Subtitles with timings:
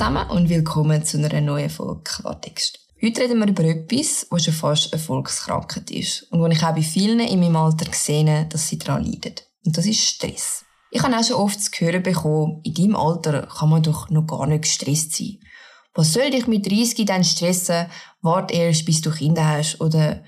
[0.00, 2.78] zusammen und willkommen zu einer neuen Folge Klartext.
[3.02, 6.74] Heute reden wir über etwas, was schon fast eine Volkskrankheit ist und wo ich auch
[6.74, 9.34] bei vielen in meinem Alter gesehen dass sie daran leiden.
[9.66, 10.64] Und das ist Stress.
[10.90, 14.26] Ich habe auch schon oft zu hören bekommen, in deinem Alter kann man doch noch
[14.26, 15.36] gar nicht gestresst sein.
[15.92, 17.84] Was soll dich mit 30 dann stressen?
[18.22, 19.82] Warte erst, bis du Kinder hast.
[19.82, 20.24] Oder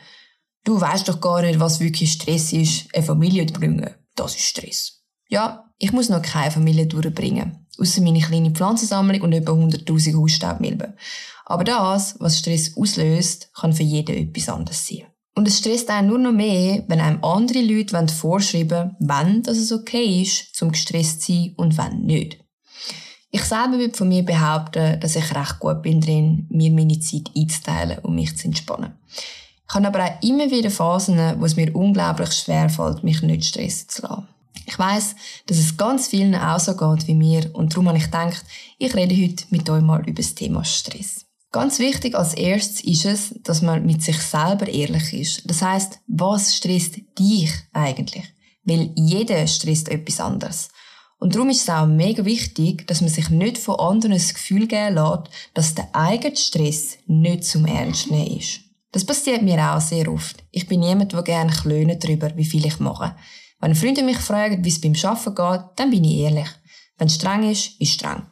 [0.64, 3.89] du weißt doch gar nicht, was wirklich Stress ist, eine Familie zu bringen.
[4.16, 5.02] Das ist Stress.
[5.29, 7.61] Ja, ich muss noch keine Familie durchbringen.
[7.79, 10.94] Außer meine kleine Pflanzensammlung und etwa 100.000 Hausstaubmilben.
[11.46, 15.07] Aber das, was Stress auslöst, kann für jeden etwas anderes sein.
[15.35, 19.72] Und es stresst einen nur noch mehr, wenn einem andere Leute vorschreiben wollen, wann es
[19.72, 22.39] okay ist, zum gestresst zu sein und wann nicht.
[23.30, 27.30] Ich selber würde von mir behaupten, dass ich recht gut bin drin, mir meine Zeit
[27.35, 28.93] einzuteilen und mich zu entspannen.
[29.66, 33.47] Ich habe aber auch immer wieder Phasen, wo es mir unglaublich schwer fällt, mich nicht
[33.47, 34.28] stressen zu lassen.
[34.66, 35.14] Ich weiss,
[35.47, 38.44] dass es ganz vielen auch so geht wie mir und darum habe ich gedacht,
[38.78, 41.27] ich rede heute mit euch mal über das Thema Stress.
[41.52, 45.50] Ganz wichtig als erstes ist es, dass man mit sich selber ehrlich ist.
[45.50, 48.24] Das heißt, was stresst dich eigentlich?
[48.64, 50.70] Weil jeder stresst etwas anderes.
[51.18, 54.66] Und darum ist es auch mega wichtig, dass man sich nicht von anderen das Gefühl
[54.66, 58.60] geben lässt, dass der eigene Stress nicht zum Ernst nehmen ist.
[58.90, 60.42] Das passiert mir auch sehr oft.
[60.50, 63.14] Ich bin jemand, der gerne klöne darüber, wie viel ich mache.
[63.62, 66.48] Wenn Freunde mich fragen, wie es beim Arbeiten geht, dann bin ich ehrlich.
[66.98, 68.24] Wenn es streng ist, ist streng.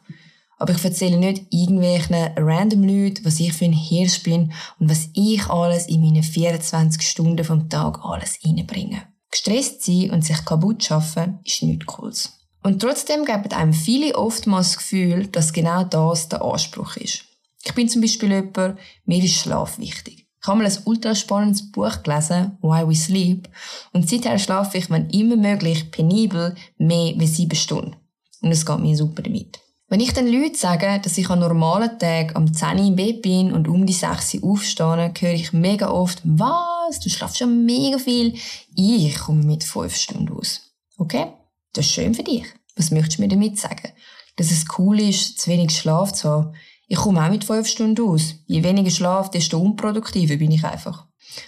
[0.59, 5.07] Aber ich erzähle nicht irgendwelchen random Leuten, was ich für ein Hirsch bin und was
[5.13, 9.03] ich alles in meinen 24 Stunden vom Tag alles reinbringe.
[9.31, 12.37] Gestresst sein und sich kaputt schaffen ist nichts Cooles.
[12.61, 17.23] Und trotzdem geben einem viele oftmals das Gefühl, dass genau das der Anspruch ist.
[17.63, 20.27] Ich bin zum Beispiel jemand, mir ist Schlaf wichtig.
[20.41, 23.47] Ich habe mal ein ultra spannendes Buch gelesen, Why We Sleep,
[23.93, 27.95] und seither schlafe ich, wenn immer möglich, penibel mehr als sieben Stunden.
[28.41, 29.59] Und es geht mir super damit.
[29.87, 33.21] Wenn ich den Leuten sage, dass ich an normalen Tagen am 10 Uhr im Bett
[33.21, 37.65] bin und um die 6 Uhr aufstehe, höre ich mega oft, was, du schlafst schon
[37.65, 38.33] mega viel.
[38.73, 40.61] Ich komme mit 5 Stunden aus.
[40.97, 41.27] Okay?
[41.73, 42.45] Das ist schön für dich.
[42.75, 43.89] Was möchtest du mir damit sagen?
[44.37, 46.55] Dass es cool ist, zu wenig Schlaf zu haben.
[46.91, 48.35] Ich komme auch mit 5 Stunden aus.
[48.47, 51.07] Je weniger Schlaf, desto unproduktiver bin ich einfach.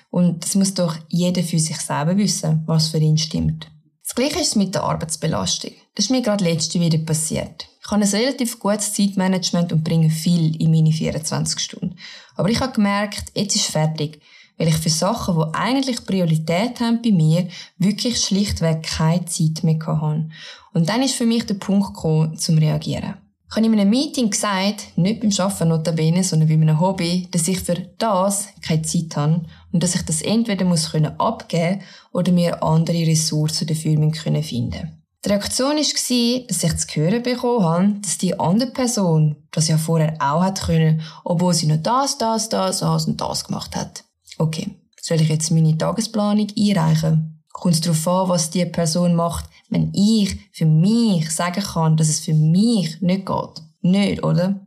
[0.09, 3.69] Und das muss doch jeder für sich selber wissen, was für ihn stimmt.
[4.03, 5.71] Das Gleiche ist es mit der Arbeitsbelastung.
[5.95, 7.67] Das ist mir gerade letzte wieder passiert.
[7.83, 11.97] Ich habe ein relativ gutes Zeitmanagement und bringe viel in meine 24 Stunden.
[12.37, 14.21] Aber ich habe gemerkt, jetzt ist fertig,
[14.57, 19.77] weil ich für Sachen, die eigentlich Priorität haben bei mir, wirklich schlichtweg keine Zeit mehr
[19.85, 20.29] hatte.
[20.73, 23.15] Und dann ist für mich der Punkt gekommen, zum Reagieren.
[23.53, 27.47] Ich habe in einem Meeting gesagt, nicht beim Arbeiten notabene, sondern bei einem Hobby, dass
[27.47, 32.31] ich für das keine Zeit habe und dass ich das entweder muss können abgeben oder
[32.31, 34.41] mir andere Ressourcen dafür finden können.
[34.41, 39.77] Die Reaktion war, dass ich zu hören bekommen habe, dass die andere Person das ja
[39.77, 44.03] vorher auch hat können, obwohl sie noch das, das, das, das und das gemacht hat.
[44.39, 47.43] Okay, soll ich jetzt meine Tagesplanung einreichen?
[47.51, 52.09] Kommt es darauf an, was die Person macht, wenn ich für mich sagen kann, dass
[52.09, 53.61] es für mich nicht geht?
[53.81, 54.61] Nicht, oder?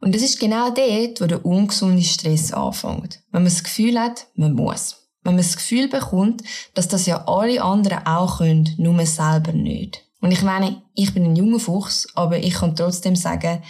[0.00, 3.20] Und das ist genau dort, wo der ungesunde Stress anfängt.
[3.30, 4.96] Wenn man das Gefühl hat, man muss.
[5.22, 6.42] Wenn man das Gefühl bekommt,
[6.74, 10.02] dass das ja alle anderen auch können, nur man selber nicht.
[10.22, 13.60] Und ich meine, ich bin ein junger Fuchs, aber ich kann trotzdem sagen,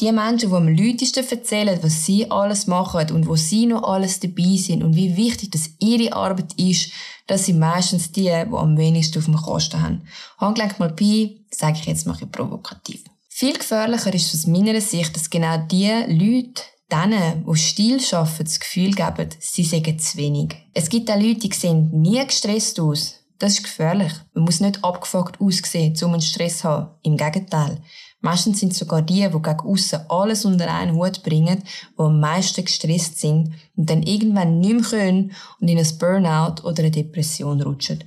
[0.00, 4.20] die Menschen, die am lautesten erzählen, was sie alles machen und wo sie noch alles
[4.20, 6.92] dabei sind und wie wichtig das ihre Arbeit ist,
[7.26, 10.02] das sind meistens die, die am wenigsten auf dem Kosten haben.
[10.36, 13.04] Handgelenk mal Pi, sage ich jetzt mal provokativ.
[13.28, 16.62] Viel gefährlicher ist aus meiner Sicht, dass genau die Leute,
[16.92, 20.56] denen, die Stil schaffen, das Gefühl geben, sie sagen zu wenig.
[20.74, 23.21] Es gibt auch Leute, die sehen nie gestresst aus.
[23.42, 24.12] Das ist gefährlich.
[24.34, 26.90] Man muss nicht abgefuckt aussehen, um einen Stress zu haben.
[27.02, 27.82] Im Gegenteil.
[28.20, 31.64] Meistens sind es sogar die, die gegen aussen alles unter einen Hut bringen,
[31.98, 36.62] die am meisten gestresst sind und dann irgendwann nicht mehr können und in ein Burnout
[36.62, 38.04] oder eine Depression rutschen.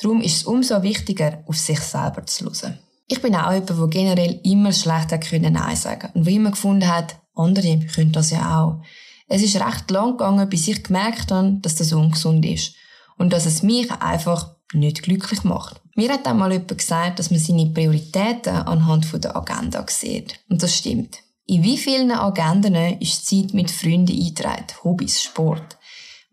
[0.00, 2.78] Darum ist es umso wichtiger, auf sich selber zu hören.
[3.08, 6.52] Ich bin auch jemand, der generell immer schlecht hat können Nein sagen und der immer
[6.52, 8.84] gefunden hat, andere können das ja auch.
[9.26, 12.76] Es ist recht lang gegangen, bis ich gemerkt habe, dass das ungesund ist.
[13.18, 15.80] Und dass es mich einfach nicht glücklich macht.
[15.94, 20.40] Mir hat einmal jemand gesagt, dass man seine Prioritäten anhand der Agenda sieht.
[20.48, 21.18] Und das stimmt.
[21.46, 24.66] In wie vielen Agenden ist Zeit mit Freunden eingetragen?
[24.82, 25.78] Hobbys, Sport.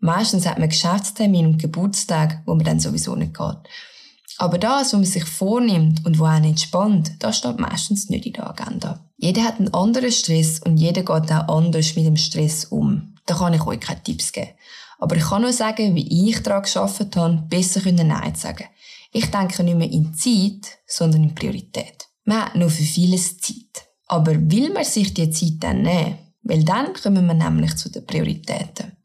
[0.00, 3.56] Meistens hat man Geschäftstermine und Geburtstag, wo man dann sowieso nicht geht.
[4.38, 8.32] Aber das, was man sich vornimmt und wo einen entspannt, das steht meistens nicht in
[8.32, 9.08] der Agenda.
[9.16, 13.14] Jeder hat einen anderen Stress und jeder geht auch anders mit dem Stress um.
[13.26, 14.50] Da kann ich euch keine Tipps geben.
[14.98, 18.64] Aber ich kann nur sagen, wie ich daran geschafft habe, besser Nein zu sagen.
[19.12, 22.08] Ich denke nicht mehr in Zeit, sondern in Priorität.
[22.24, 23.86] Man hat nur für vieles Zeit.
[24.06, 26.18] Aber will man sich die Zeit dann nehmen?
[26.42, 28.96] Weil dann kommen wir nämlich zu den Prioritäten.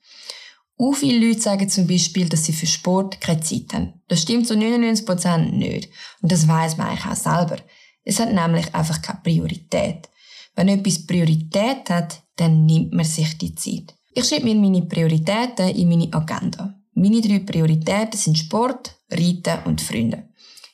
[0.78, 4.02] Auch viele Leute sagen zum Beispiel, dass sie für Sport keine Zeit haben.
[4.08, 5.90] Das stimmt zu 99% nicht.
[6.22, 7.58] Und das weiß man eigentlich auch selber.
[8.04, 10.10] Es hat nämlich einfach keine Priorität.
[10.56, 13.94] Wenn etwas Priorität hat, dann nimmt man sich die Zeit.
[14.14, 16.74] Ich schreibe mir meine Prioritäten in meine Agenda.
[16.94, 20.30] Meine drei Prioritäten sind Sport, Reiten und Freunde.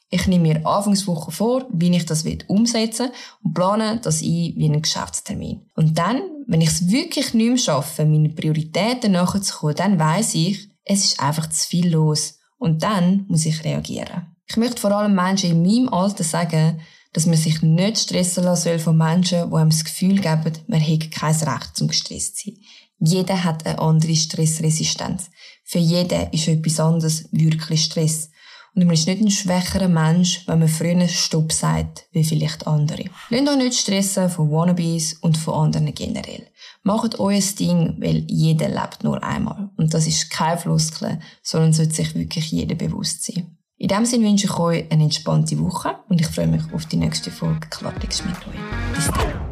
[0.10, 4.66] Ich nehme mir Anfangswoche vor, wie ich das umsetzen will und plane das ein wie
[4.66, 5.70] einen Geschäftstermin.
[5.76, 10.70] Und dann, wenn ich es wirklich nicht mehr schaffe, meine Prioritäten nachzukommen, dann weiß ich,
[10.86, 12.40] es ist einfach zu viel los.
[12.58, 14.36] Und dann muss ich reagieren.
[14.48, 16.80] Ich möchte vor allem Menschen in meinem Alter sagen,
[17.12, 20.80] dass man sich nicht stressen lassen soll von Menschen, die einem das Gefühl geben, man
[20.80, 22.60] hätte kein Recht zum gestresst zu sein.
[23.00, 25.30] Jeder hat eine andere Stressresistenz.
[25.63, 28.30] Für jeden ist etwas anderes wirklich Stress.
[28.75, 33.06] Und man ist nicht ein schwächerer Mensch, wenn man früher Stopp sagt, wie vielleicht andere.
[33.30, 36.47] Lasst euch nicht stressen von Wannabes und von anderen generell.
[36.83, 39.69] Macht euer Ding, weil jeder lebt nur einmal.
[39.77, 43.57] Und das ist kein Floskel, sondern sollte sich wirklich jeder bewusst sein.
[43.77, 46.97] In diesem Sinne wünsche ich euch eine entspannte Woche und ich freue mich auf die
[46.97, 48.94] nächste Folge Quatrix mit euch.
[48.94, 49.44] Bis dann.